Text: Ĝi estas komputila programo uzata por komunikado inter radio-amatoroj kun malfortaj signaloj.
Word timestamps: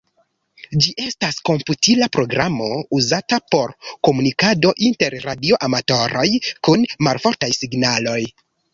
Ĝi 0.85 0.93
estas 1.07 1.37
komputila 1.49 2.07
programo 2.17 2.71
uzata 3.01 3.39
por 3.53 3.77
komunikado 4.09 4.75
inter 4.91 5.19
radio-amatoroj 5.29 6.29
kun 6.71 6.91
malfortaj 7.11 7.57
signaloj. 7.63 8.23